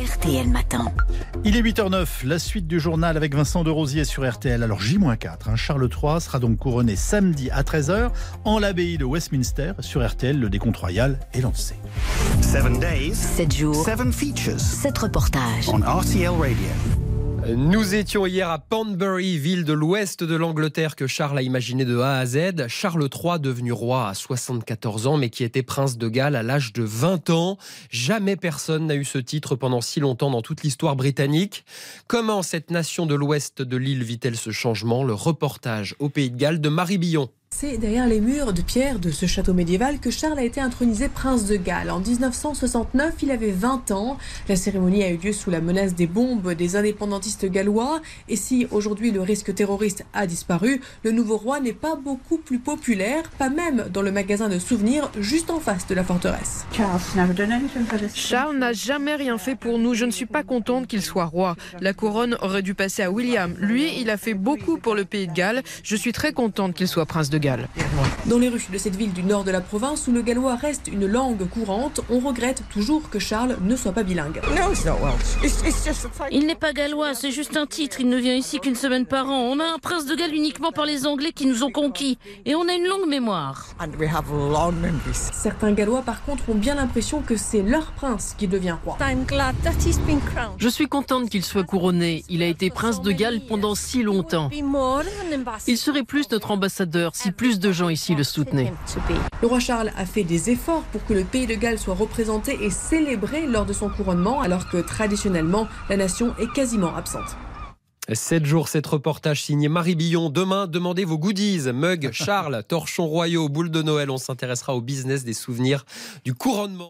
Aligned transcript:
RTL 0.00 0.48
Matin. 0.48 0.86
Il 1.44 1.56
est 1.56 1.62
8h09, 1.62 2.24
la 2.24 2.38
suite 2.38 2.66
du 2.66 2.80
journal 2.80 3.18
avec 3.18 3.34
Vincent 3.34 3.64
de 3.64 3.70
Rosier 3.70 4.04
sur 4.04 4.26
RTL. 4.26 4.62
Alors 4.62 4.80
J-4, 4.80 5.50
hein, 5.50 5.56
Charles 5.56 5.90
III 5.90 6.22
sera 6.22 6.38
donc 6.38 6.56
couronné 6.56 6.96
samedi 6.96 7.50
à 7.50 7.62
13h 7.62 8.10
en 8.46 8.58
l'abbaye 8.58 8.96
de 8.96 9.04
Westminster. 9.04 9.72
Sur 9.80 10.06
RTL, 10.06 10.40
le 10.40 10.48
décompte 10.48 10.78
royal 10.78 11.18
est 11.34 11.42
lancé. 11.42 11.74
7 12.40 12.80
days, 12.80 13.14
7 13.14 13.54
jours, 13.54 13.84
7 13.84 14.10
features 14.10 14.58
7 14.58 14.96
reportages. 14.96 15.68
on 15.68 15.80
RTL 15.80 16.30
Radio. 16.30 17.09
Nous 17.48 17.94
étions 17.94 18.26
hier 18.26 18.50
à 18.50 18.58
Panbury, 18.58 19.38
ville 19.38 19.64
de 19.64 19.72
l'ouest 19.72 20.22
de 20.22 20.36
l'Angleterre 20.36 20.94
que 20.94 21.06
Charles 21.06 21.38
a 21.38 21.42
imaginé 21.42 21.86
de 21.86 21.98
A 21.98 22.18
à 22.18 22.26
Z. 22.26 22.68
Charles 22.68 23.08
III, 23.12 23.40
devenu 23.40 23.72
roi 23.72 24.08
à 24.08 24.14
74 24.14 25.06
ans, 25.06 25.16
mais 25.16 25.30
qui 25.30 25.42
était 25.42 25.62
prince 25.62 25.96
de 25.96 26.08
Galles 26.08 26.36
à 26.36 26.42
l'âge 26.42 26.72
de 26.72 26.82
20 26.82 27.30
ans. 27.30 27.56
Jamais 27.90 28.36
personne 28.36 28.86
n'a 28.86 28.94
eu 28.94 29.04
ce 29.04 29.18
titre 29.18 29.56
pendant 29.56 29.80
si 29.80 30.00
longtemps 30.00 30.30
dans 30.30 30.42
toute 30.42 30.62
l'histoire 30.62 30.96
britannique. 30.96 31.64
Comment 32.06 32.42
cette 32.42 32.70
nation 32.70 33.06
de 33.06 33.14
l'ouest 33.14 33.62
de 33.62 33.76
l'île 33.76 34.04
vit-elle 34.04 34.36
ce 34.36 34.50
changement? 34.50 35.02
Le 35.02 35.14
reportage 35.14 35.96
au 35.98 36.10
Pays 36.10 36.30
de 36.30 36.36
Galles 36.36 36.60
de 36.60 36.68
Marie 36.68 36.98
Billon. 36.98 37.30
C'est 37.60 37.76
derrière 37.76 38.06
les 38.06 38.20
murs 38.20 38.54
de 38.54 38.62
pierre 38.62 38.98
de 38.98 39.10
ce 39.10 39.26
château 39.26 39.52
médiéval 39.52 39.98
que 39.98 40.10
Charles 40.10 40.38
a 40.38 40.44
été 40.44 40.62
intronisé 40.62 41.10
prince 41.10 41.44
de 41.44 41.56
Galles. 41.56 41.90
En 41.90 42.00
1969, 42.00 43.16
il 43.22 43.30
avait 43.30 43.50
20 43.50 43.90
ans. 43.90 44.16
La 44.48 44.56
cérémonie 44.56 45.02
a 45.02 45.10
eu 45.10 45.18
lieu 45.18 45.34
sous 45.34 45.50
la 45.50 45.60
menace 45.60 45.94
des 45.94 46.06
bombes 46.06 46.54
des 46.54 46.76
indépendantistes 46.76 47.44
gallois. 47.44 48.00
Et 48.30 48.36
si 48.36 48.66
aujourd'hui 48.70 49.10
le 49.10 49.20
risque 49.20 49.54
terroriste 49.54 50.06
a 50.14 50.26
disparu, 50.26 50.80
le 51.02 51.10
nouveau 51.10 51.36
roi 51.36 51.60
n'est 51.60 51.74
pas 51.74 51.96
beaucoup 51.96 52.38
plus 52.38 52.60
populaire, 52.60 53.24
pas 53.36 53.50
même 53.50 53.88
dans 53.92 54.00
le 54.00 54.12
magasin 54.12 54.48
de 54.48 54.58
souvenirs 54.58 55.10
juste 55.18 55.50
en 55.50 55.60
face 55.60 55.86
de 55.86 55.94
la 55.94 56.04
forteresse. 56.04 56.64
Charles 58.14 58.56
n'a 58.56 58.72
jamais 58.72 59.16
rien 59.16 59.36
fait 59.36 59.56
pour 59.56 59.78
nous. 59.78 59.92
Je 59.92 60.06
ne 60.06 60.12
suis 60.12 60.24
pas 60.24 60.44
contente 60.44 60.86
qu'il 60.86 61.02
soit 61.02 61.26
roi. 61.26 61.56
La 61.80 61.92
couronne 61.92 62.38
aurait 62.40 62.62
dû 62.62 62.74
passer 62.74 63.02
à 63.02 63.10
William. 63.10 63.54
Lui, 63.58 64.00
il 64.00 64.08
a 64.08 64.16
fait 64.16 64.34
beaucoup 64.34 64.78
pour 64.78 64.94
le 64.94 65.04
pays 65.04 65.26
de 65.26 65.34
Galles. 65.34 65.62
Je 65.82 65.96
suis 65.96 66.12
très 66.12 66.32
contente 66.32 66.72
qu'il 66.74 66.88
soit 66.88 67.04
prince 67.04 67.28
de 67.28 67.39
Galles. 67.40 67.68
Dans 68.26 68.38
les 68.38 68.48
rues 68.48 68.60
de 68.72 68.78
cette 68.78 68.96
ville 68.96 69.12
du 69.12 69.22
nord 69.22 69.44
de 69.44 69.50
la 69.50 69.60
province 69.60 70.06
où 70.06 70.12
le 70.12 70.22
gallois 70.22 70.54
reste 70.54 70.88
une 70.88 71.06
langue 71.06 71.48
courante, 71.48 72.00
on 72.10 72.20
regrette 72.20 72.62
toujours 72.70 73.10
que 73.10 73.18
Charles 73.18 73.56
ne 73.62 73.74
soit 73.74 73.92
pas 73.92 74.02
bilingue. 74.02 74.40
Il 76.30 76.46
n'est 76.46 76.54
pas 76.54 76.72
gallois, 76.72 77.14
c'est 77.14 77.30
juste 77.30 77.56
un 77.56 77.66
titre. 77.66 78.00
Il 78.00 78.08
ne 78.08 78.18
vient 78.18 78.34
ici 78.34 78.60
qu'une 78.60 78.74
semaine 78.74 79.06
par 79.06 79.28
an. 79.28 79.40
On 79.40 79.58
a 79.58 79.64
un 79.64 79.78
prince 79.78 80.06
de 80.06 80.14
Galles 80.14 80.34
uniquement 80.34 80.70
par 80.70 80.84
les 80.84 81.06
Anglais 81.06 81.32
qui 81.34 81.46
nous 81.46 81.64
ont 81.64 81.70
conquis. 81.70 82.18
Et 82.44 82.54
on 82.54 82.68
a 82.68 82.74
une 82.74 82.86
longue 82.86 83.08
mémoire. 83.08 83.74
Certains 85.32 85.72
gallois 85.72 86.02
par 86.02 86.22
contre 86.24 86.50
ont 86.50 86.54
bien 86.54 86.74
l'impression 86.74 87.22
que 87.22 87.36
c'est 87.36 87.62
leur 87.62 87.92
prince 87.92 88.34
qui 88.36 88.46
devient 88.46 88.76
roi. 88.84 88.98
Je 90.58 90.68
suis 90.68 90.86
contente 90.86 91.30
qu'il 91.30 91.44
soit 91.44 91.64
couronné. 91.64 92.24
Il 92.28 92.42
a 92.42 92.46
été 92.46 92.70
prince 92.70 93.00
de 93.00 93.12
Galles 93.12 93.40
pendant 93.48 93.74
si 93.74 94.02
longtemps. 94.02 94.50
Il 95.66 95.76
serait 95.78 96.02
plus 96.02 96.30
notre 96.30 96.50
ambassadeur 96.50 97.12
si 97.14 97.29
plus 97.32 97.58
de 97.60 97.72
gens 97.72 97.88
ici 97.88 98.14
le 98.14 98.24
soutenaient. 98.24 98.72
Le 99.42 99.46
roi 99.46 99.60
Charles 99.60 99.92
a 99.96 100.06
fait 100.06 100.24
des 100.24 100.50
efforts 100.50 100.82
pour 100.92 101.04
que 101.04 101.12
le 101.12 101.24
pays 101.24 101.46
de 101.46 101.54
Galles 101.54 101.78
soit 101.78 101.94
représenté 101.94 102.58
et 102.62 102.70
célébré 102.70 103.46
lors 103.46 103.66
de 103.66 103.72
son 103.72 103.88
couronnement, 103.88 104.40
alors 104.40 104.68
que 104.68 104.78
traditionnellement, 104.78 105.68
la 105.88 105.96
nation 105.96 106.34
est 106.38 106.52
quasiment 106.52 106.94
absente. 106.94 107.36
7 108.12 108.44
jours, 108.44 108.68
7 108.68 108.86
reportages 108.86 109.44
signé 109.44 109.68
Marie 109.68 109.94
Billon. 109.94 110.30
Demain, 110.30 110.66
demandez 110.66 111.04
vos 111.04 111.18
goodies. 111.18 111.70
Mug, 111.72 112.10
Charles, 112.12 112.64
torchons 112.66 113.06
royaux, 113.06 113.48
boules 113.48 113.70
de 113.70 113.82
Noël. 113.82 114.10
On 114.10 114.16
s'intéressera 114.16 114.74
au 114.74 114.80
business 114.80 115.22
des 115.24 115.32
souvenirs 115.32 115.84
du 116.24 116.34
couronnement. 116.34 116.88